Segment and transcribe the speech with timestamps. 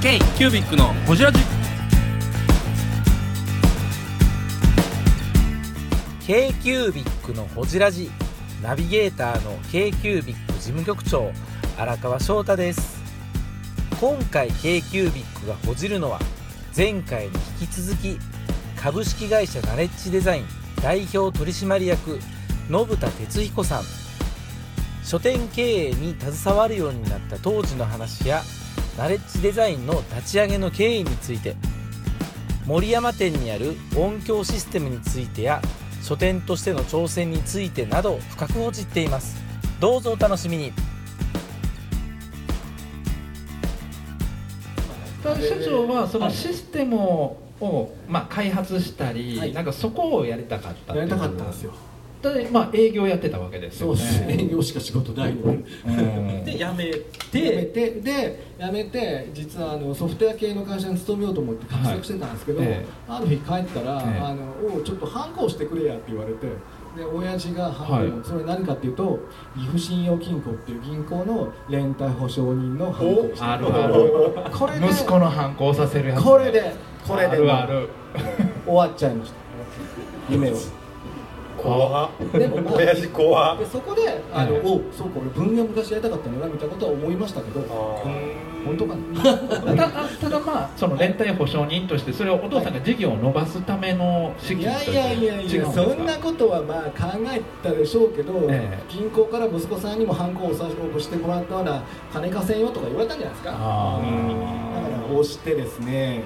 [0.00, 1.40] K キュービックのホジラジ。
[6.24, 8.08] K q u b i c のほじラジ。
[8.62, 11.32] ナビゲーターの k q u b i c 事務局長
[11.76, 13.02] 荒川翔太です。
[14.00, 16.20] 今回 k q u b i c がほじるのは
[16.76, 18.18] 前回に引き続き
[18.80, 20.44] 株式会社ナレッジデザイン
[20.80, 22.20] 代表取締役
[22.70, 23.82] 信田哲彦さん。
[25.02, 28.42] 書店経営に携わるようになった当時の話や
[28.98, 31.54] ナレッジデザインの立ち上げの経緯について
[32.66, 35.62] 森山店にある音響システムについてや
[36.02, 39.36] 書店としての挑戦についてなど深く報じっています。
[39.78, 40.72] どうぞお楽しみに。
[45.22, 49.52] 社長はそのシステムを、まあ、開発したり、はい。
[49.52, 51.72] なんかそこをやりたかったやりたかったんですよ
[52.22, 54.00] で、まあ、営業やってたわけですよね。
[54.00, 55.64] そうです営業しか仕事ないのに。
[55.86, 56.44] うん。
[56.44, 56.92] でやめで
[57.30, 57.30] て。
[57.30, 62.86] 辞めてで辞めて実はあのソフトウェア系の会社に勤めようと思って活躍してたんですけど、はいええ。
[63.08, 64.20] ある日帰ったら「ええ。
[64.20, 66.46] あのおうちょっとハンコをしてくれや」って言われて
[66.96, 68.10] で親父がハンコを、はい。
[68.24, 69.20] それ何かっていうと
[69.54, 73.94] 岐阜信用金庫っていう銀行の連帯保証人のハンコをしてあるある。
[74.50, 76.72] これで息子の反抗させるやつこれで
[77.06, 77.88] これであるある。
[78.66, 79.36] 終わっちゃいました。
[80.30, 80.54] 夢を
[81.62, 87.60] 怖でもまあ親父怖でそこであの、ええおそうか俺文芸昔やりたかったんだなみたいなことは思いましたけど
[88.64, 89.22] 本当かな？
[89.60, 98.82] ただただまあその連帯保証人としてそれをお父さんが事業を伸ばすための資い金とやいやいやいやそんなことはまあ考えたでしょうけど、ええ。
[98.92, 100.70] 銀行から息子さんにもハンコを押
[101.00, 103.52] してもらったら金貸せんよとか言われたんじゃないですか？
[103.54, 104.00] あ
[104.74, 106.24] だから押してですね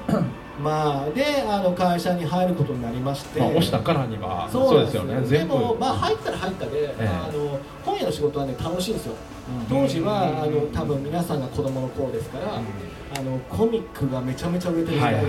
[0.63, 5.05] まあであの会社に入ることになりまして、まあ、押したからにはそうですよ。
[5.05, 9.15] ねでもまあ入ったら入ったで、えあの本屋の仕事はね楽しいんですよ。
[9.69, 15.21] 当時はあの多分皆さんが子供の頃ですから、あのコミックがめちゃめちゃ売れてる時代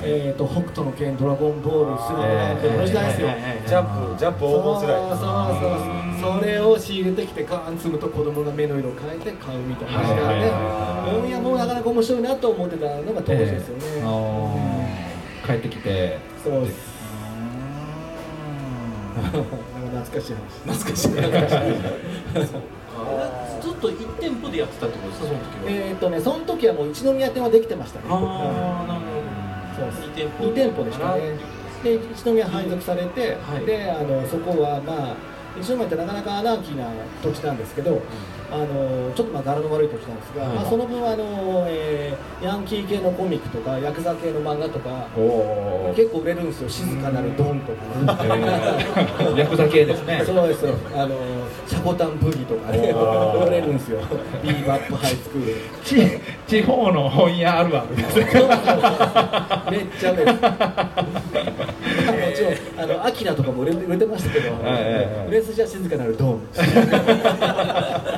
[0.00, 3.28] で、北斗の拳ドラゴンボールスラムダンクこの時代ですよ、
[3.66, 6.07] ジャンプジャンプそう黄金世代そうそうそ
[6.44, 15.08] れを仕入れてきてガーン積むと子供が目の色を変えて買うみたいな時代ではい本屋もなかなか面白いなと思ってたのが当時ですよね、えー
[15.48, 16.18] 帰ってきて。
[16.44, 16.98] そうです。
[19.16, 20.42] なんか懐かしい話。
[20.66, 22.46] 懐かしい話。
[23.62, 29.92] ずっと1店舗でやってたってことですかその時はえっとねその時はもう一宮店はできてましたねああなるほど。
[29.92, 30.44] そう2店舗。
[30.44, 31.38] 2店舗でしたね。
[31.82, 33.64] で一宮配属されて、はい。
[33.64, 35.16] であのそこはまあ
[35.60, 36.86] 一宮ってなかなかアナーキーな
[37.22, 38.00] 土地なんですけど、
[38.50, 45.08] あのちょっとまあ柄の悪い土地なんですが、はいまあ、その分あの、えーヤンキー系のコミックとかヤクザ系の漫画とか
[45.96, 46.68] 結構売れるんですよ。
[46.68, 48.24] 静かなるドンとか。
[48.36, 48.46] ね
[49.36, 50.22] ヤクザ系ですね。
[50.24, 51.16] そうですよあの
[51.66, 52.94] シャコタンブギとかね
[53.44, 53.98] 売れるんですよ。
[54.42, 55.54] ビーバップハイスクール。
[55.84, 58.24] ち地方の本屋あるあるですね
[59.70, 60.32] めっちゃ売れる
[62.76, 64.54] あのアキラとかも売れ売れてましたけど、
[65.28, 66.40] 売れ筋は静かなるドン。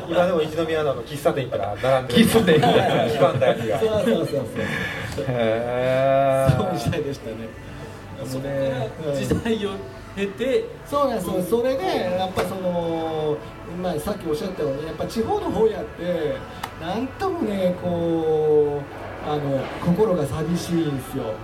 [0.08, 2.24] 今でも一宮の喫茶店行ったら並んでる。
[2.24, 3.06] 喫茶店行ったら。
[3.06, 3.88] 一番大事がそう。
[3.90, 5.24] そうそうそう。
[5.28, 7.70] へそう時代でしたね。
[8.26, 9.70] そこねから時代を
[10.16, 11.42] 経てそうなんですよ。
[11.42, 11.84] それで
[12.18, 13.36] やっぱその、
[13.82, 16.34] まあ、さっきおっしゃったようにやっぱ地方の本屋って
[16.80, 18.80] なんともねこ
[19.26, 21.34] うあの心が寂しいんですよ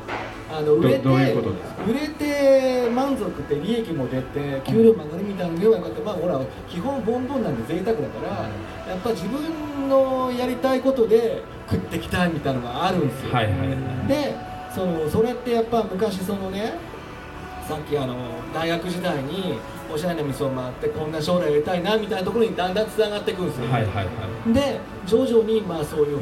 [0.57, 14.09] あの売れて売れて満足って利益も出て給料も上がるみたいなの言えばよかったまあほら基本ボンボンなんで贅沢だから、やっぱ自分のやりたいことで食ってきたいみたいなのがあるんですよ、はいはいはい。
[14.09, 14.35] で
[14.75, 16.75] そのそれってやっぱ昔そのね
[17.69, 18.17] さっきあの
[18.55, 19.59] 大学時代に
[19.93, 24.11] おしゃれな店を回ってこんな将来やりたいなみたいなところにだんだんつながっていくんですよ、はいはいは
[24.49, 24.53] い。
[24.53, 26.19] で徐々にまあそういう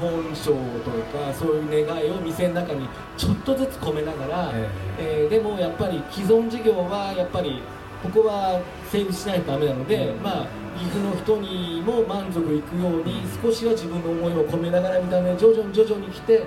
[0.00, 5.26] 本本性というかそういう願いを店の中にちょっとずつ込めながら、ええ。
[5.26, 7.62] ーでもやっぱり既存事業はやっぱり
[8.02, 8.60] ここは
[8.90, 10.46] 成立しないとダメなので、まあ
[10.78, 16.44] 岐阜の人にも満足いくように少しは自分の思いを込めながらみたいな徐々に徐々に来て、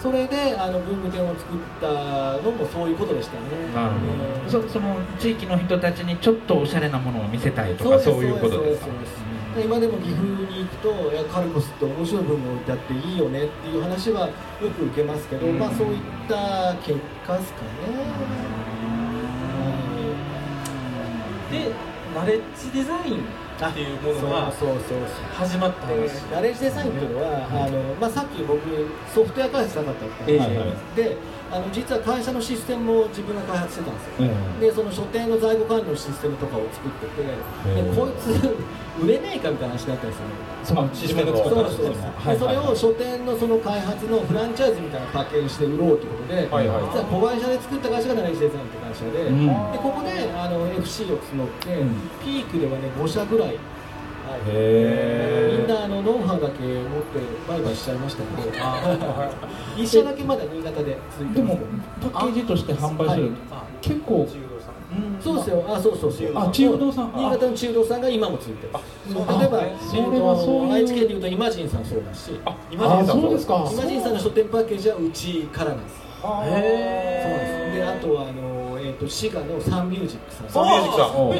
[0.00, 1.86] それであの文具店を作った
[2.42, 3.40] のもそういうことでしたね。
[3.74, 3.96] なるほ
[4.44, 8.88] えーどそその地域の人たちにちょっとおしゃれなものを見せたいとかそういうことですか？
[9.60, 14.32] 今でも岐阜に行くといやカルコスって面白い文具置いてあっていいよねっていう話はよ
[14.76, 15.58] く受けますけど、うん。
[15.58, 17.68] まあそういった結果ですかね。
[21.50, 21.72] で
[22.14, 23.24] ナレッジデザイン
[23.64, 25.00] っていうものがそうそうそう
[25.34, 28.60] 始まったで話ナレッジデザインっていうのは、あのまあ、さっき僕
[29.12, 30.48] ソフトウェア開発したかったって話
[30.94, 31.16] で
[31.50, 34.60] あの実は会社のシステムも自分が開発してたんですよ、うん。
[34.60, 38.56] でその書店の在庫管理のシステムとかを作っててでこいつ
[38.98, 40.26] 売れねえかかみたいな話になったんですよ。
[40.26, 40.34] ね
[40.64, 41.86] そのシステムのそうですそう。
[41.86, 46.82] です、はいでそれを書店のその開発のフランチャイズみたいなパッケージして売ろうということで、はいはい。
[46.90, 49.46] 実は子会社で作った会社がナレッジデザインって会社で,、うん。
[49.46, 51.94] でここであの FC を募って、うん。
[52.24, 53.58] ピークではね5社ぐらい、
[54.26, 55.58] はい。
[55.58, 58.50] みんなあのノウハウだけ持って売買しちゃいましたけど。
[59.76, 61.60] 一社だけまだ新潟で続いてでもま
[62.08, 63.30] すパッケージとして販売する
[63.80, 64.26] 結構
[65.20, 65.64] そうですよ。
[65.68, 66.32] あそうそうそう。
[66.34, 67.12] あ中道さん。
[67.14, 68.72] 新潟の中道さんが今も続いてる。
[68.74, 68.80] あ
[69.38, 72.40] 例えば、そ愛知県でいうとイマジンさんそうだし。
[72.44, 72.56] あ
[73.04, 73.68] そうですか。
[73.70, 75.96] イマジンさんの書店パッケージはうちからなんです。
[76.22, 77.76] そうなんです。
[77.76, 80.48] であとはあの、えー、と滋賀のサンミュージックさん。
[80.48, 80.82] サンミュー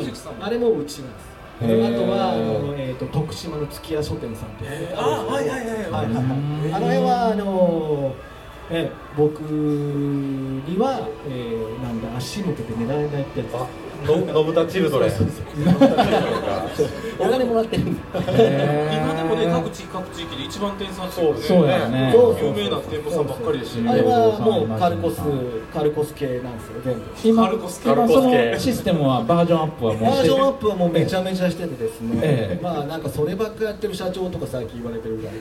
[0.03, 0.44] ジックさん。
[0.44, 1.97] あれもうちなんですあー。
[1.97, 6.05] とはあの、えー、と徳島の月屋書店さんっていうあはいはいはいはい。
[6.05, 6.06] あ
[6.79, 8.14] の辺はあの
[8.70, 13.67] え僕には、えー、なんだ足向けて狙えないってやつあ
[14.05, 15.11] ののぶたチルドレン
[17.19, 17.95] お金もらってる今
[19.15, 22.13] でもね各地各地域で一番店さんっていうそうやね。
[22.15, 25.23] そうそう有名な店舗さんばっかりですしあれはもううんカルコス
[25.73, 27.05] カルコス系なんですよ全部。
[27.25, 32.63] 今カルコス今そのシステムはバージョンアップはもうバージョンアッププはもうめちゃめちゃしててですね、ええ。
[32.63, 35.41] まあなんかそればっかやってる社長とか最近言われてるぐらいで。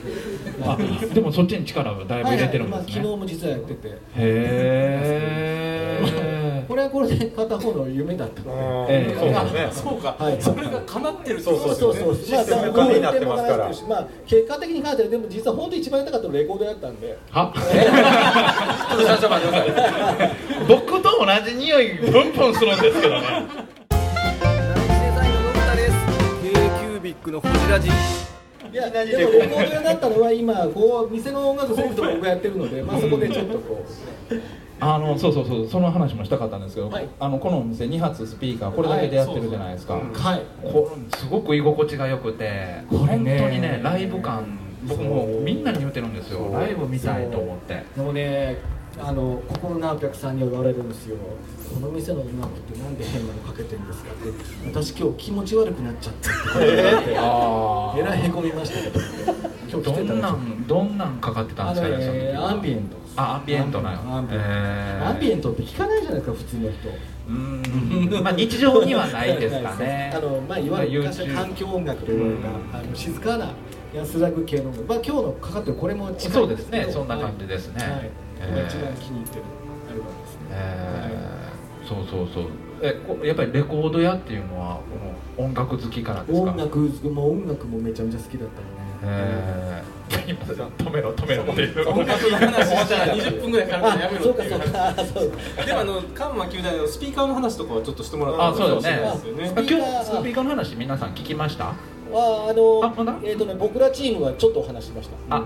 [0.64, 0.78] あ
[1.14, 3.88] でもそっちに力をだいぶ入れてるんですね、昨日も実はやってて。
[3.88, 6.25] へえ
[6.66, 8.94] これはこれで片方の夢だったので。
[8.94, 9.16] ええ。
[9.18, 10.42] そうですねそうか、はい。
[10.42, 11.92] それが叶ってるってそうことそう。
[11.92, 12.14] ですよねそう。
[12.14, 13.56] そうますから。
[13.58, 15.10] まあまあ結果的に書いてる。
[15.10, 17.18] でも実は本当一番やりたかったのレコードやったんで。
[17.30, 20.30] はちょっと社長待ってください
[20.68, 23.76] 僕と同じ匂いプンプンするんですけどね。
[28.72, 33.82] いやでもレコード屋だったのは今こう店の音楽セレクトも僕がやってるので、まあ、そこでちょっとこ
[34.30, 34.34] う
[34.78, 37.08] あのそうそうそうその話もしたかったんですけど、はい。
[37.18, 46.50] あのこのお店2発スピーカーこれだけでやってるじゃないですか、はいこれすごく居心地が良くて本当にねライブ感僕もみんなに言ってるんですよ。
[46.52, 47.84] ライブ見たいと思って。
[47.96, 48.58] でもね
[48.98, 51.16] あの心のお客さんには言われるんですよ。
[51.74, 54.28] この店の音楽ってなんで変なのかけてるんですかって。
[54.68, 56.76] 私今日気持ち悪くなっちゃったって。
[56.76, 59.46] 言われてあえらいへこみましたけど。
[59.68, 65.06] 今日来てたらどんなんどんなんかかってたんですかねアンビエントあアンビエントなよアンビエント、えー。
[65.08, 66.88] アンビエントって聞かないじゃないですか普通の人。
[66.88, 68.22] うーん。
[68.22, 70.12] まあ日常にはないですかね。
[70.16, 73.50] あのまあいわゆる環境音楽と言われた、あの静かな
[73.94, 74.84] 安らぐ系の音楽。
[74.88, 76.86] まあ今日のかかってるこれも近そうですね。
[76.90, 77.82] そんな感じですね。
[77.82, 78.10] はい、はい
[78.40, 78.58] えー。
[78.58, 79.42] 今一番気に入ってる
[79.90, 81.88] アルバムですね、えー。
[81.88, 82.44] そうそうそう。
[82.82, 84.80] えこやっぱりレコード屋っていうのは
[85.38, 86.50] この音楽好きからですか？
[86.50, 86.78] 音楽
[87.08, 88.48] も音楽もめちゃめちゃ好きだっ
[89.00, 89.95] たのね、えー、
[90.26, 99.52] 今止めろ止めろっていうの話したら20分ぐらいかかるからやめろっていうそうかあそうかでもあのカンマ球大のスピーカーの話とかはちょっとしてもらったあそうですよね。
[99.56, 103.54] あ今日スピーカーの話皆さん聞きましたはあのえっ、とね。
[103.54, 105.44] 僕らチームはちょっとお話ししましたあ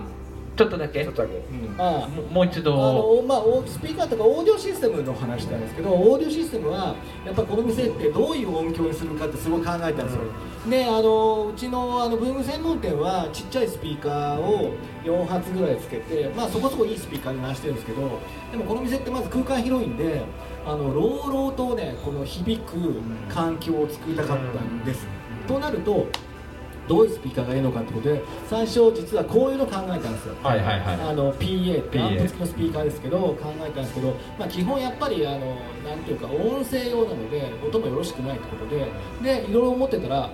[0.60, 1.04] ちょっとだけ。
[1.04, 1.42] ちょっとだけ。
[1.78, 10.20] あももう一あ度のまあ、おスピーカーとかオーディオシステムの話なんですけどオーディオシステムはやっぱこの店ってどういう音響にするかってすごい考えたんですよ、
[10.68, 18.20] であのうちのあのブーム専門店はちっちゃいスピーカーを4発ぐらいつけて、まあ、そこそこいいスピーカーに回してるんですけど
[18.50, 20.22] でもこの店ってまず空間広いんで
[20.66, 23.00] あの朗々とねこの響く
[23.32, 25.06] 環境を作りたかったんです、
[25.48, 26.06] となると
[26.90, 30.34] どういうスピーカーがいいのかってことで最初実はこういうの考えたんですよ。
[30.42, 31.00] はいはいはい。
[31.08, 35.54] あの PA ってアンプ付きのスピーカーですけど考えたんですけど、まあ、基本やっぱりあの
[35.86, 38.90] なんていうか音声用なので音もよろしくないってことで
[39.22, 40.30] でいろいろ思ってたら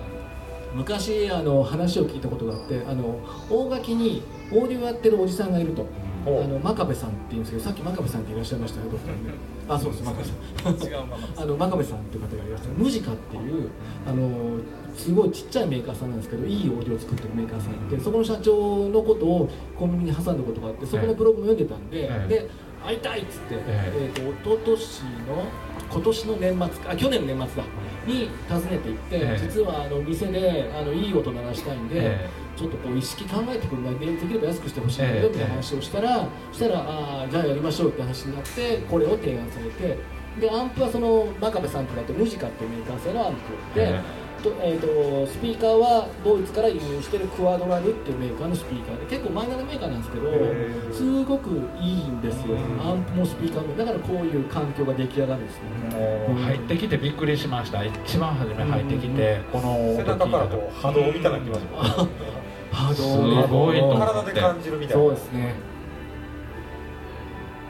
[0.73, 3.19] 昔あの話を聞いたことがあってあの
[3.51, 5.85] 大垣にオーディオやってるおじさんがいると。
[6.25, 9.33] あの真壁さんって言うんですけどさっき真壁さんっていらっしゃいましたねどっかにね。
[9.69, 11.43] あそうです真壁さん。
[11.43, 13.69] あの真壁さんっていう方がいらっしゃるムジカっていう
[14.05, 14.59] あの
[14.95, 22.27] すごいちっちゃいメーカーさんなんですけどいいオーディオを作ってるメーカーさんいてそこの社長のことを小耳に挟んだことがあってそこのブログも読んでたんで、ええ。
[22.27, 22.49] で
[22.83, 24.11] 会いたいっつって、ええ。
[24.13, 25.43] ー、と一昨年の
[25.89, 27.67] 今年の年末かあ去年の年末だ
[28.05, 29.39] に訪ねて行って、ええ。
[29.41, 39.97] 実はあの店であのいい音鳴らしたいんで、えちょっとこう意識考えてくれないでできれば安くしてほしいんだええけどみたいな話をしたら、そしたらあーじゃあやりましょうって話になってこれを提案されて
[40.41, 43.39] でアンプはその真壁さんとかってムジカっていうメーカー製のアンプ
[43.79, 44.01] で、え
[44.43, 51.49] とえー、とスピーカーはドイツから輸入してるクワドラルっていうメーカーのスピーカーで結構マイナーなメーカーなんですけどーすごく
[51.81, 52.57] いいんですよ。
[52.83, 53.75] アンプもスピーカーも。
[53.75, 56.27] だからこういう環境が出来上がるんですね。
[56.29, 57.83] もう入ってきてびっくりしました。
[57.83, 61.97] 一番初め入ってきてこの背中からこう波動みたいなのきます。
[61.97, 62.36] もんね
[62.71, 63.01] 波す
[63.47, 64.05] ごいと思って。
[64.13, 65.03] 体で感じるみたいな。
[65.03, 65.55] そうですね。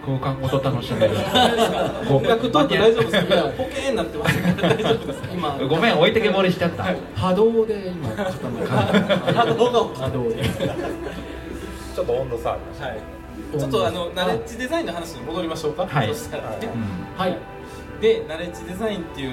[0.05, 1.15] 空間ごと楽しめる。
[2.09, 3.43] 音楽トーク大丈夫ですか？
[3.57, 5.21] ポケーになってますから大丈夫です。
[5.21, 5.49] か今。
[5.67, 6.85] ごめん置いてけぼりしちゃった。
[7.15, 10.35] 波動で今固まる波動が起き波動で。
[11.95, 12.99] ちょっと温度差ありましたはい。
[13.59, 15.85] ちょっとあのナレッジデザインの話に戻りましょうか。
[15.87, 16.07] はい。
[17.17, 17.37] はい。
[17.99, 19.31] でナレッジデザインっていう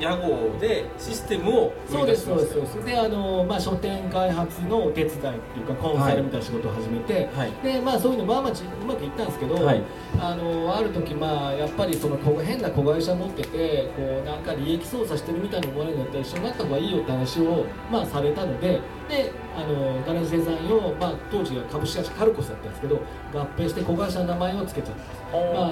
[0.00, 2.84] 屋号でシステムを生そうですそうですそうです。
[2.84, 7.52] であの、まあ、書店開発のお手伝いっていうかコンサルみたいな仕事を始めて、はい。
[7.62, 9.82] でまあそういうのまあまあちうまくいったんですけど、はい。
[10.18, 23.00] あのある時まあやっぱりその変な子会社持っててこうなんか利益操作してるみたいに思われるんだったら一緒になった方がいいよって話をまあされたのでであのガレージデザインを、まあ、当時は株式会社カルコスだったんですけど
[23.32, 25.02] 合併して子会社の名前を付けちゃった。
[25.02, 25.70] んですまあ、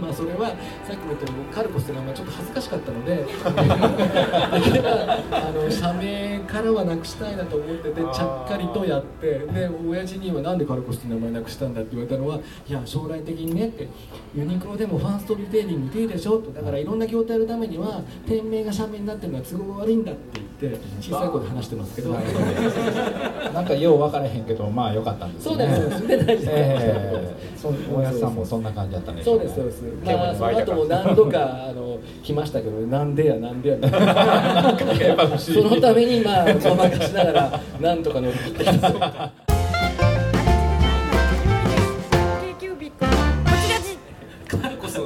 [0.02, 13.88] まあそれはさっきも言ったようにカルコスって名前ちょっと恥ずかしかったのであの社名からはなくしたいなと思っててちゃっかりとやってで親父にはなんでカルコスって名前なくしたんだって言われたのはいや将来的にねって
[14.34, 22.14] ユニクロでもファーストリテイリングでいいでしょとだからいろんな業態のためには店名が社名になってるのは都合が悪いんだって言って小さい声で話してますけど、
[23.52, 26.78] なんかよう分からへんけどまあよかったんですそうねですで大事です、え
[27.12, 27.34] え。
[27.56, 29.82] そうおやつさんもそんな感じだったんでしょそうですそうです。
[30.04, 33.76] まあその後も何度かあの来ましたけど、なんでやなんでや。
[33.76, 35.38] みたいな。
[35.38, 39.30] そのためにまあごまかしながらなんとか乗り切ってきた。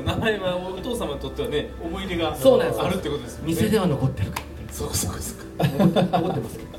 [0.03, 2.81] 名前はお父様にとってはね思い入れがそうなんです。
[2.81, 3.47] あるってことですよね。
[3.49, 5.39] 店では残ってるかそうそうそう。
[5.39, 5.40] ら。
[5.65, 6.71] 残ってますけど。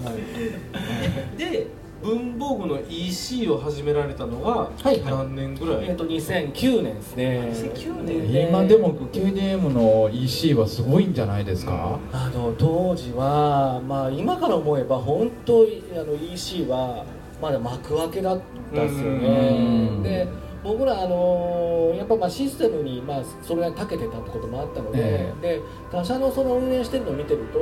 [1.38, 1.68] で
[2.02, 5.04] 文房具の EC を始められたのがはいはい。
[5.04, 7.52] 何年ぐらい、えっと2009年ですね。
[7.54, 8.48] 2009年。
[8.50, 17.06] 今でも KDM の EC はすごいんじゃないですか、あの当時はまあ今から思えば本当にあの EC は
[17.40, 18.42] まだ幕開けだっ
[18.74, 20.04] たんですようねん。
[20.04, 20.28] で
[20.64, 25.34] 僕らあのやっぱまあシステムにまあそれなりに長けてたってこともあったので、え。
[25.42, 25.62] で
[25.92, 27.60] 他社のその運営してるのを見てると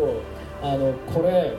[0.61, 1.53] あのこれ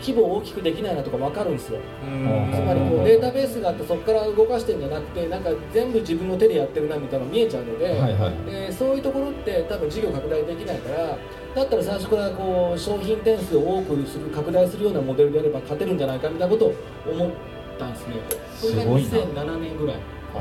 [0.00, 1.80] 規模を大きくできないなとか分かるんですよ。
[2.04, 2.52] うん。
[2.54, 8.50] つまりこうデータベースがあってそこから動かしてるんじゃなくてなんか全部自分の手でやってるなみたいなの見えちゃうので、はいはい。
[8.50, 11.18] でそういうところって多分事業拡大できないから
[11.54, 16.74] だったら最初からこう商品点数を多くする拡大するようなモデルであれば勝てるんじゃないかみたいなことを
[17.10, 17.30] 思っ
[17.78, 18.14] たんですね。
[18.54, 19.08] それがすごいな。
[19.08, 19.96] 2007年ぐらい。
[20.36, 20.38] っ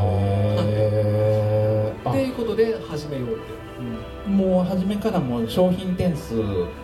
[2.11, 6.35] ていうことで始めようって、あもう初めからもう商品点数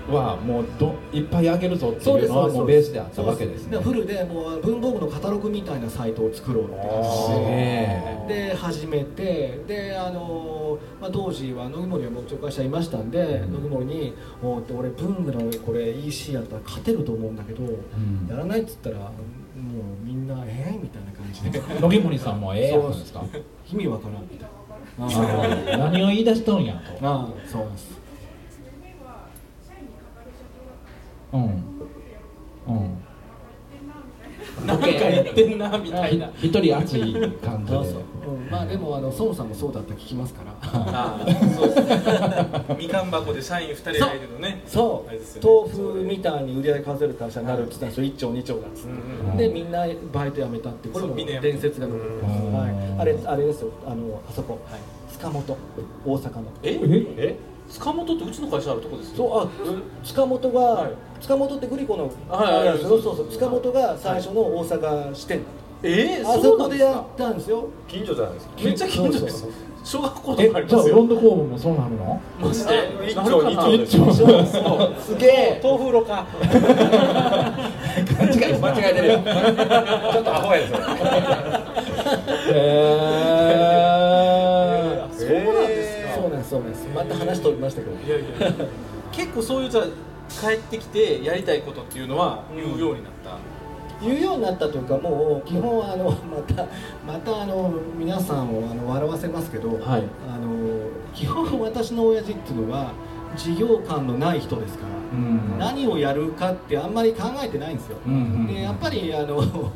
[0.09, 3.77] はもうどいっぱい上げるぞっていうのはもうベースであったわけですね。
[3.77, 18.27] フルでもう文房具のカタログみたいなサイトを作ろうって話すげえで始めてであの、まあ、当時は野木森はもうちょ会社いましたんで、野木森に「もう俺文具のこれ EC やったら勝てると思うんだけど、ん。
[18.29, 21.61] やらないっつったらもうみんな「えみたいな感じで。
[21.79, 23.23] 野木森さんもええやんですか？
[23.71, 24.50] 意味わからんみたいな
[25.07, 27.07] 何を言い出しとんやと。
[27.07, 27.99] ああそうです。
[31.33, 31.41] うん。
[32.67, 33.01] うん。
[34.65, 36.27] なんか言ってんなみたいな。
[36.35, 37.77] ひ一人熱い感じで。
[37.77, 40.51] そうそう、うん、まあでもあの孫さんもそうだった聞きますから。
[40.61, 42.75] あ あそうですね。
[42.77, 44.61] みかん箱で社員2人がいるのね。
[44.67, 45.11] そう、
[45.43, 49.37] 豆腐みたいに売り上げ数える会社になるって言ったんですよ1兆2兆だっつって、うん。
[49.37, 52.53] でみんなバイト辞めたってこれも伝説が残ってます、うん。
[52.53, 53.69] はい、あれあれですよ。
[53.85, 54.59] あのあそこ、
[55.11, 55.57] 塚本。
[56.05, 56.43] 大阪の。
[56.61, 56.79] え？
[57.17, 57.35] え？
[57.69, 59.17] 塚本ってうちの会社あるとこですよ。
[59.17, 59.47] そうあ
[60.05, 60.91] 塚本が、はい
[61.21, 63.29] 塚本ってグリコの、はいはいはいそうそうそう。
[63.29, 65.41] 塚本が最初の大阪支店、
[65.83, 67.69] えー、あそこでやったんですよ。
[67.87, 68.53] 近所じゃないですか？
[68.63, 69.47] めっちゃ近所です。
[69.83, 72.21] 小学校とえかありじゃあますよロンド工房もそうなるの？
[72.39, 72.89] マジで？
[73.09, 74.13] 一なるかな丁二丁一丁
[75.01, 75.15] す。
[75.17, 75.61] げえ。
[75.63, 76.25] 豆腐ろか。
[78.19, 79.13] 間違い間違えてるよ。
[80.13, 80.79] ちょっとアホやそれ
[82.53, 82.90] へ
[87.11, 87.95] そうなんですまた話飛びましたけど。
[87.95, 88.67] いやいや
[89.11, 89.85] 結構そういうじゃあ
[90.29, 93.37] 帰ってきてやりたいことっていうのは言うようになった、
[94.01, 96.65] 言うようになったというかもう基本あのまた
[97.05, 100.03] またあの皆さんをあの笑わせますけど、はい。
[100.29, 102.93] あの基本私の親父っていうのは
[103.35, 105.57] 事業感のない人ですから、うん。
[105.59, 108.47] 何をやるかってあんまり考えてないんですよ、うんうん。
[108.47, 109.71] でやっぱりあの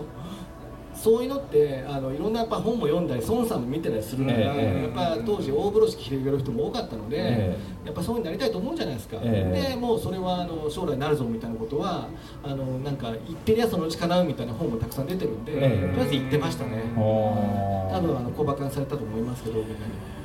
[1.06, 9.76] そういうのってあのいろんなやっぱ本も読んだり孫さんも見てたりするから、ええやっぱ当時大風呂敷広げる人も多かったので、えやっぱそうになりたいと思うじゃないですか、ええ。
[9.76, 12.08] でもうそれはあの将来なるぞみたいなことは
[12.42, 15.90] あのなんか言ってりゃそのうち叶うみたいな本もたくさん出てるんで、ええ。
[15.90, 19.78] とりあえず言ってましたね、お多分あの小馬鹿にされたと思いますけどみんなに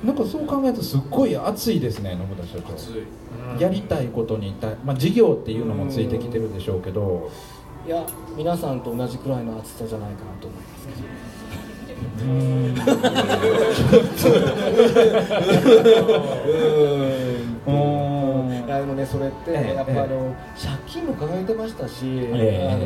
[0.02, 2.72] なんかそう考えるとすっごい熱いですね信田社長。
[2.72, 3.60] 熱い。
[3.60, 7.30] やりたいことに対、まあ、事業っていうのもついてきてるでしょうけど
[7.90, 8.06] いや
[8.36, 10.86] 皆さんと同じくらいの熱さじゃないかなと思います。
[11.88, 12.76] けどうん。
[18.64, 22.72] いやでもねそれってええやっぱあの借金も抱えてましたし、ええ。
[22.72, 22.76] あ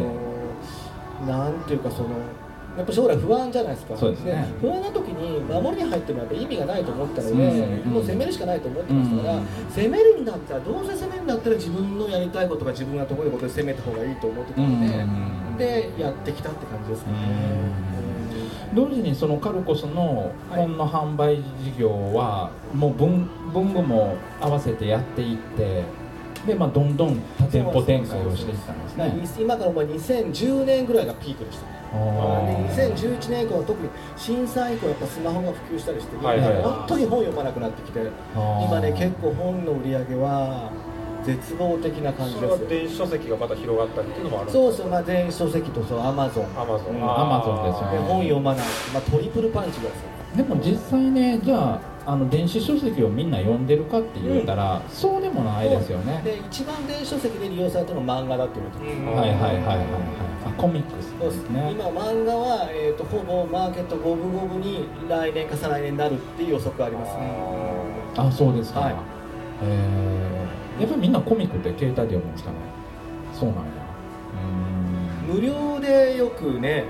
[1.29, 2.09] のなんていうかその
[2.77, 3.97] やっぱ将来不安じゃないですか。
[3.97, 4.47] そうですね。
[4.61, 17.17] 不安な時に守りに入ってもやっぱ意味がないと思ったので、うんもう攻めるしかないと思ってましたから、うん攻めるんだったらどうせ攻めるんだったら自分のやりたいことが自分が得意なことで攻めた方がいいと思ってたので、うんでやってきたって感じですかね、
[18.75, 25.85] 同時にそのカルコスの本の販売事業はもう文文具も合わせてやっていって
[26.47, 29.45] で、まあ、どんどん多店舗展開をしていったんですね。
[29.45, 31.67] 今からまあ2010年ぐらいがピークでした。
[31.93, 32.77] あー。
[32.77, 36.63] で2011年以降は特に震災以降やっぱスマホが普及したりして、はいはいはい。
[36.63, 38.01] 本当に本読まなくなってきて
[38.35, 40.71] 今ね結構本の売り上げは
[41.25, 47.99] 絶望的な感じそれはです電子書籍がまた広がったりっていうのもあるそうそうまあ電子書籍とそうアマゾンアマゾンうんアマゾンですよね。
[47.99, 50.09] で本読まない、まあ、トリプルパンチぐらいですよ。
[50.37, 56.21] でも実際ねじゃああの電子書籍をみんな読んでるかって言ったら、そうでもないですよね。
[56.25, 59.87] で一番電子書籍で利用されたのが漫画だって言われてます、はいはいはいはいはい
[60.47, 61.71] あコミックスそうですですね。
[61.73, 67.21] 今漫画は、えー、とほぼマーケット五分五分に来年か再来年になるっていう予測ありますね
[68.17, 68.81] あそうですか。
[68.81, 68.95] はい
[69.63, 70.35] えー
[70.81, 72.57] やっぱりみんなコミックって携帯で読むんですかね。
[73.33, 73.63] そうなんや。
[75.29, 76.85] 無料でよくね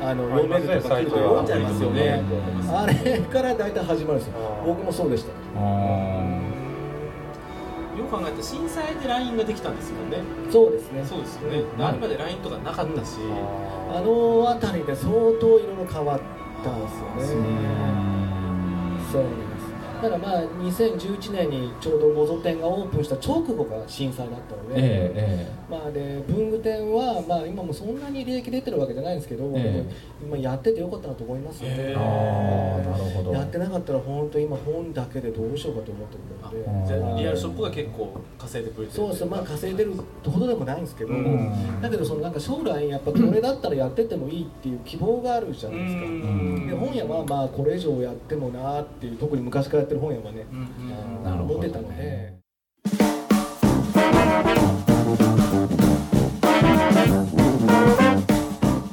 [0.00, 2.22] あの読めるとか来ると読んじゃいますよね。
[2.70, 4.34] あれから大体始まるんですよ。
[4.64, 5.32] 僕もそうでした。
[5.56, 5.60] あ
[7.98, 10.22] よく考えたら震災で LINE ができたんですよね。
[10.50, 11.04] そうですね。
[11.04, 11.64] そうですよね。
[11.78, 13.18] あれまで LINE とかなかったし。
[13.90, 16.20] あの辺りで相当いろいろ変わっ
[16.62, 17.48] たんですよね。
[19.10, 19.22] そう
[20.02, 29.84] なんですだからまあ2011年にちょうどモゾ店がオープンした直後が震災だったので、えええまあで文具店はまあ今もそんなに利益出てるわけじゃないんですけど、え
[30.22, 33.32] 今やっててよかったなと思いますよね、えああなるほど。
[33.32, 37.22] やってなかったら本当今本だけでどうしようかと思ってるので。
[37.22, 39.92] リアルショップが結構稼いでくれてるそうそうまあ稼いでる
[40.24, 41.80] ほどでもないんですけど、ん。
[41.82, 46.68] だけどそのなんか将来やっぱこれだったらやってってもいいっていう希望があるじゃないですか、ん。
[46.68, 50.44] で本屋はまあこれ以上やってもなっていう特に昔からやってる本屋はね、
[51.24, 51.60] なるほどね。
[51.60, 52.34] 思ってたので。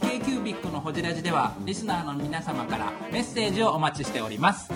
[0.01, 4.71] k q b i c のホジラジではリスナーの皆様からメッセージをお待ちしております。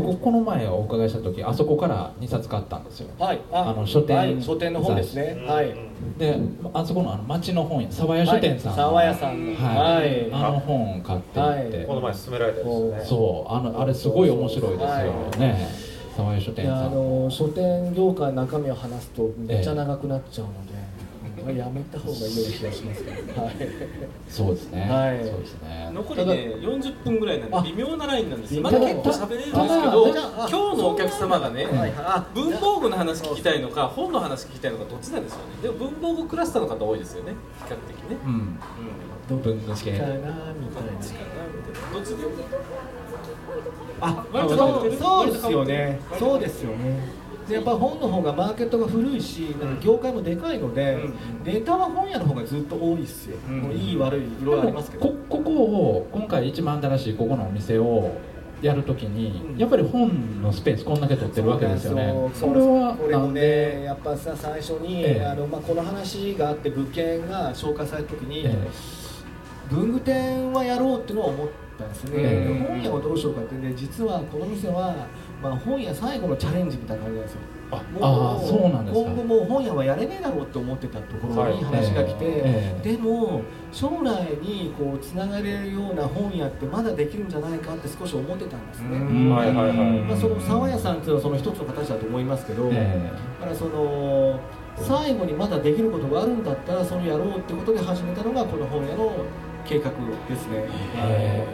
[0.00, 3.08] 僕この前お伺いした時あそこから2冊買ったんですよ。
[3.18, 5.42] はい、あの書店はい、書店の本ですね。
[5.46, 5.74] はい。
[6.18, 6.38] で
[6.74, 9.56] あそこのあの町の本屋沢屋書店さんの、沢屋さんの。
[9.56, 10.32] はい、はい。
[10.32, 13.04] あの本買っていって、この前勧められたですね。
[13.04, 13.52] そう。
[13.52, 14.88] あのあれすごい面白いですよ
[15.38, 15.68] ね。
[16.16, 16.92] 沢屋書店さん。
[16.92, 20.72] の書店業界の中身を話すとめっちゃ長くなっちゃうので、
[21.52, 23.42] やめた方がいいような気がしますけど。
[23.42, 23.54] はい。
[24.28, 25.24] そうですね、はい。
[25.28, 25.90] そうですね。
[25.92, 28.62] 残りね40分ぐらいなんで微妙なラインなんですよ。
[28.62, 31.66] まただだ結構喋れるんですけど今日のお客様がね
[32.34, 35.62] 文房具の話聞きたいのか本の話聞きたいのかどっちなんですよね。
[35.62, 37.32] でも文房具クラスターの方多いですよね
[37.66, 38.16] 比較的ね。
[38.24, 38.58] うん。
[39.28, 40.92] ど文具系っちかなみたいな。
[41.92, 42.16] どっちで？
[43.98, 46.00] あ、そうですよね。
[46.18, 47.00] そうですよね。
[47.48, 50.98] でやっぱ本の方がマーケットが古いし、なんか業界もでかいので、
[51.44, 53.36] ネタは本屋の方がずっと多いですよ。
[53.48, 55.06] もういい悪いいろいろありますけど。
[55.06, 58.10] こここを今回一番新しいここのお店を
[58.62, 59.58] やるときに、うん。
[59.58, 62.12] やっぱり本のスペースこんだけ取ってるわけですよね。
[62.34, 63.40] それはこれもなんで？
[63.78, 65.24] ね、やっぱさ最初に、ええ。
[65.24, 68.54] あのまあこの話があって物件が紹介された時に、ええ。
[69.70, 72.54] 文具店はやろうっていうのは思ったんですね、ええ。
[72.54, 74.94] で本屋はどうしようかってで実はこの店は、
[75.42, 77.40] まあ、本屋最後のチャレンジみたいな感じなんですよ。
[77.70, 79.10] あもあーそうなんですか。
[79.10, 81.74] 今後もう本屋はやれねえだろうって思ってたところにはい。
[81.76, 82.92] 話が来て、ええ。
[82.92, 89.30] でも将来にこうつながれるような本屋ってまだできるんじゃないかって少し思ってたんですね、うん。
[89.30, 89.76] はいはいはい。
[90.00, 94.40] まあ、その沢屋さんっていうのはその一つの形だと思いますけど、えだからその
[94.76, 99.12] 最後にまだできることがあるんだったらそれやろうってことで始めたのがこの本屋の
[99.64, 99.90] 計画
[100.28, 100.64] ですね。
[100.96, 101.44] え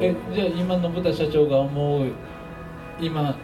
[0.00, 0.14] え。
[0.34, 2.12] じゃあ今信田社長が思う
[3.00, 3.36] 今、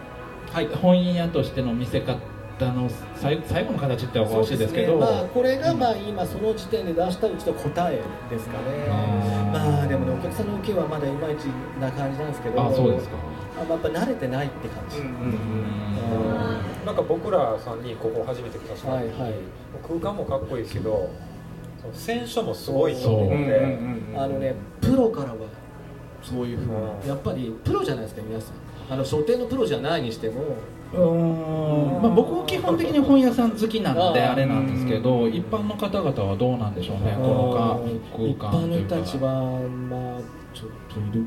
[0.52, 4.92] はい、本屋としての見せ方タの最最後の形っておかしいですけど。
[4.92, 5.06] そうね。
[5.06, 8.86] まあ、これがまあ今その時点で出したうちの答えですかね。
[9.52, 11.44] まあでもねお客さんの受けはまだいまいち
[11.80, 12.62] な感じなんですけど。
[12.62, 13.16] あそうですか。
[13.56, 14.98] あやっぱ慣れてないって感じ、
[16.86, 19.34] なんか僕らさんにここ初めて来た時、はいはい。
[19.86, 21.10] 空間もかっこいいですけど
[21.92, 23.78] 選書もすごいと思って。
[24.16, 25.36] あのねプロからは
[26.22, 27.00] そういうふううん。
[27.02, 30.42] にやっぱりプロじゃないですか皆さんあの書店のプロじゃないにしても。
[30.92, 32.02] うーん。
[32.02, 40.20] まあ、僕は基本的に本屋さん好きなのであれなんですけど一般の方々はどうなんでしょうねこのか一空間般の人たちははまあ
[40.52, 41.24] ちょっといるけど、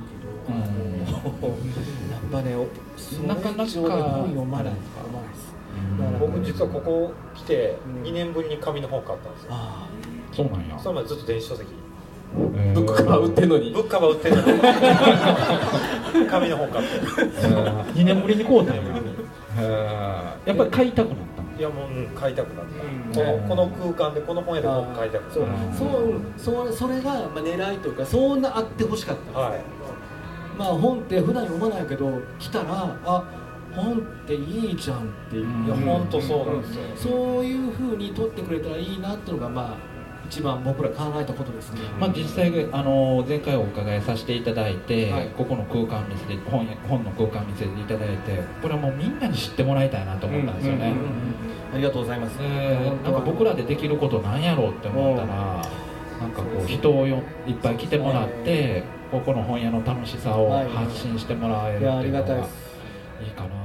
[0.49, 0.61] うん。
[1.01, 2.67] やっぱねお
[2.99, 5.55] それなかなか本読まないあれ読まないです
[5.97, 8.03] だから僕実はここ来てうん。
[8.03, 9.49] 2年ぶりに紙の本買ったんですよ。
[9.51, 9.87] あ
[10.31, 10.77] そうなんや。
[10.77, 11.84] それまでずっと電子書籍えー
[12.35, 13.71] ブックカバー売ってんのに。
[13.71, 16.27] ブックカバー売ってるのに。
[16.29, 16.89] 紙の本買って。
[16.97, 18.81] えー2年ぶりに買うたんや
[19.57, 21.47] えーやっぱり買いたくなったの？
[21.57, 22.65] いやもう、うん、買いたくなっ
[23.13, 23.39] た、うん。
[23.39, 25.33] このこの空間でこの本屋で本買いたくなった。
[25.33, 26.33] そううん。
[26.37, 29.61] そうそそれがまあ狙いというかそうなあってほしかった、はい。
[30.57, 32.65] まあ本って普段読まないけど来たら
[33.05, 33.23] あ
[33.73, 39.94] 本っていいじゃんっていう、うんいや本当そうなんですよ、そういうふうに取ってくれたらいいなっていうのがまあ
[40.29, 45.27] 一番僕ら考えたことですね、まあ、実際あの前回お伺いさせていただいて、はい。
[45.29, 50.93] ここの空間見せて本や本の空間見せていただいてこれはもうみんなに知ってもらいたいなと思ったんですよね、
[51.73, 52.47] ありがとうございます、で
[53.03, 55.27] なんか僕らでできることなんやろうって思ったら
[56.19, 60.69] なんかこう人をよいっぱい来てもらってここの本屋の楽しさをはい。
[60.69, 62.65] 発信してもらえるっていうのがいいりがたいです。
[63.35, 63.64] かな。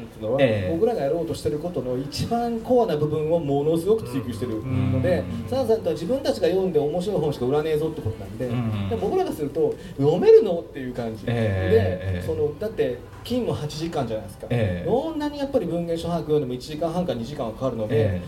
[0.00, 0.72] んっていうのは、ええ。
[0.72, 8.88] 僕らがやろうとしてることの一番コアな部分をものすごく追求してるので澤さんとは自分たちが読んで面白い本しか売らねえぞってことなんで,、ん。
[8.88, 14.88] で僕らがすると読めるのっていう感じ、ええでそのだって勤務8時間じゃないですか、ええ。
[14.88, 18.20] どんなにやっぱり文芸書博読んでも1時間半か2時間はかかるので、え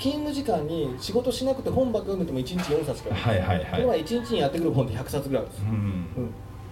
[0.00, 6.30] 勤務時間に仕事しなくて本ばっか読めても1日4冊から、はいはいはいこれは1日にやってくる本って100冊ぐらいあるんですようんうん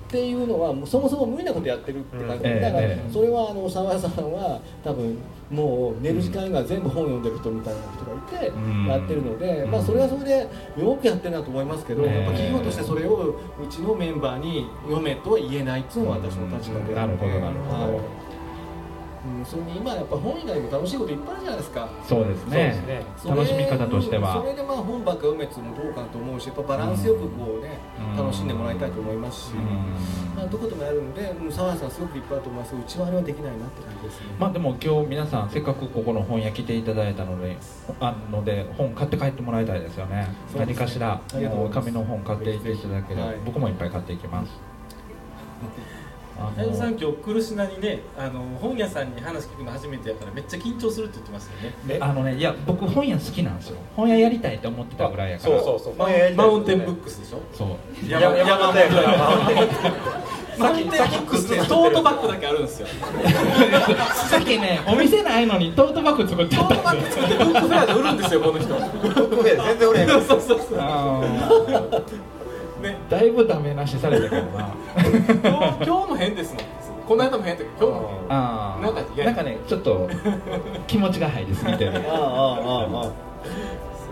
[0.09, 2.61] っていうのはもうそもそも無理なことやってるって感じ、うん。
[2.63, 5.19] だからええそれはあの沢井さんは多分
[5.51, 8.87] もう寝る時間以外は全部本読んでる人みたいな人がいてうん。
[8.87, 9.71] やってるので、うん。
[9.71, 12.15] まあ、それはそれでよくやってるなと思いますけど、ええ。
[12.15, 17.97] やっぱ企業としてそれをうちのメンバーに読めとは言えないっていうのが私の立場で、なるほどなるほど。
[17.97, 18.28] はい
[19.27, 21.89] うん、それに今やっぱ本以外にも楽しいこといっぱいあるじゃないですか。
[22.07, 23.05] そうですね。
[23.27, 24.37] 楽しみ方としては。
[24.37, 27.79] うんそれでまあ本ばっか読めっていうのもどうかなと思うしやっぱバランスよくこうね、
[28.13, 28.17] うん。
[28.17, 29.55] 楽しんでもらいたいと思いますし、
[30.35, 37.57] まあ、どこでもやるんでうん澤井さんすごくいっぱいあると思いますうちはあれはできないなって感じですね、まあでも今日皆さんせっかくここの本屋来ていただいたので
[38.01, 40.29] あので本買って帰ってもらいたいですよね。
[40.57, 41.21] 何かしら。
[41.73, 43.37] 紙の本買っていっていただければ、はい。
[43.45, 44.53] 僕もいっぱい買っていきます
[46.41, 51.99] あ林さんの今日苦しなにねあの本屋さんに話聞くの初めてやからめっちゃ緊張するって言ってましたよね。
[52.01, 53.77] あのねいや僕本屋好きなんですよ。
[53.97, 55.59] 本屋やりたいって思ってたぐらいやから。
[55.59, 57.41] そうそうそうマウンテンブックスでしょ？
[57.53, 58.11] そう。
[58.11, 59.19] や山山本やから。
[60.59, 61.47] マウンテンマウンテンブックス。
[61.47, 62.87] ってトートバッグだけあるんですよ
[64.29, 68.69] さっきねお店ないのにトートバッグ作ってトートバッグ作ってブックフェアで売るんですよこの人。
[68.69, 70.09] ブックフェア全然売れへん。
[70.09, 70.79] そうそうそう
[72.81, 72.97] ね。
[73.09, 74.75] だいぶダメ出しされたけどな。
[74.97, 76.65] 今日今日の変ですもん。
[77.07, 78.09] この間も変だけど今日の。
[78.09, 80.11] 変あーなんかなんかねちょっと
[80.87, 81.93] 気持ちが入りすぎてる。
[82.11, 83.29] ああああああ。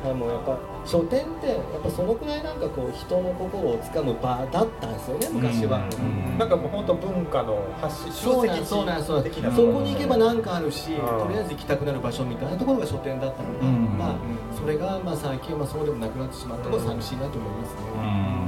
[0.08, 6.38] あもうやっぱ書店ってやっぱそのくらいなんかこう人の心をつかむ場だったんですよね昔は、うん。
[6.38, 10.96] なんかもう本当文化の発信そうなんそうなんそうなんそこに行けば何かあるし、ん。
[10.96, 13.98] とりあえず行きたくなる場所みたいなところが書店だったので、うん。
[13.98, 14.14] まあ
[14.56, 18.45] それがまあ最近はまあそうでもなくなってしまったのは寂しいなと思いますね。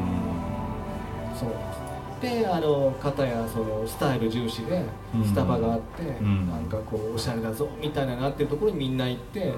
[1.38, 1.88] そうです。
[2.20, 4.82] であの方やそのスタイル重視で
[5.14, 5.24] うん。
[5.24, 6.48] スタバがあって、ん。
[6.50, 9.54] なんかこうおしゃれだぞみたいななってるところにみんな行って、う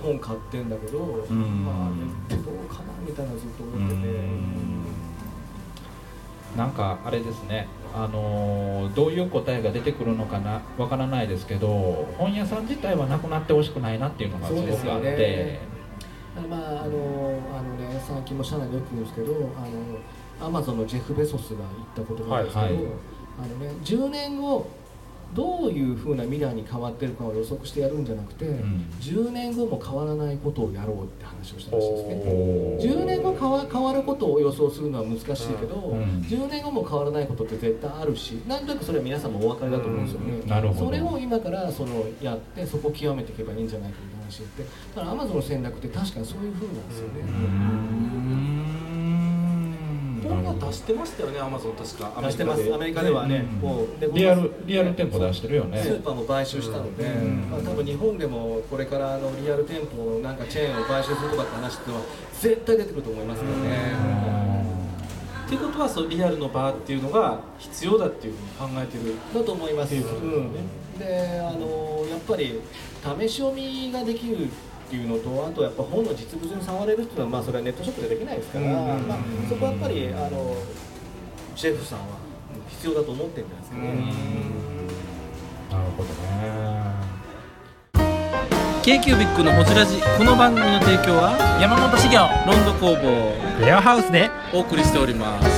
[0.00, 1.64] 本買ってんだけど、ん。
[1.64, 4.52] まああれってどうかなみたいなずっと思ってて。
[6.56, 15.60] なんかあれですね、あのーどういう答えが出てくるのかなわからないですけど本屋さん自体はなくなってほしくないなっていうのがすごくあって、ね
[16.48, 19.98] まああのあのね最近も社内でよく言うんですけどあの
[20.40, 22.84] アマゾンのジェフ・ベソスが言ったことなんですけど、はいはい。
[23.38, 24.66] あのね10年後
[25.34, 28.84] どういうふうな未来に変わってるかを予測してやるんじゃなくて、ん。
[29.00, 32.22] 10年後も変わらないことをやろうって話をしたらしいですね。
[32.26, 32.80] おー。
[32.82, 36.22] 10年後変わ変わることを予想するのは難しいけど、ん。
[36.28, 40.86] 10年後も変わらないことって絶対あるしなんとなくそれは皆さんもお分かりだと思うんですよね、うんなるほど。
[40.86, 44.64] それを今からそのやってそこを極めていけばいいんじゃないかという話って
[44.94, 47.22] だからアマゾンの戦略って確かにそういうふうなんですよね、
[50.22, 52.74] 本が出してましたよねアマゾン確か出してます。
[52.74, 55.82] アメリカではね、もうでリアルリアル店舗出してるよね。
[55.82, 57.04] スーパーも買収したので、
[57.50, 62.06] まあ、多分日本でもこれからあのリアル店舗のなんかチェーンを買収するとかって話っていうのは
[62.40, 64.72] 絶対出てくると思いますよね。
[65.46, 69.14] っていうことはそうリアルの場っていうのが必要だっていうふうに考えてる。
[69.34, 69.94] だと思います。
[69.94, 70.46] っていうことですよね。
[70.94, 72.60] うん、であのやっぱり
[73.26, 74.48] 試し読みができる
[74.92, 80.54] っていうのとあとやっぱ本の実物に触れるっていうのはまあそれはネットショップでできないですから、まあ、そこはやっぱりあの
[81.56, 82.18] ジェフさんは
[82.68, 83.88] 必要だと思ってるんじゃないですかね。
[85.70, 86.12] なるほどね。
[88.82, 93.64] k q b i c のほじラジこの番組の提供は山本資源ロンド工房。
[93.64, 94.28] レアハウスで。
[94.52, 95.51] お送りしております